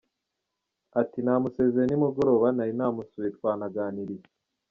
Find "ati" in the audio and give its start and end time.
1.01-1.19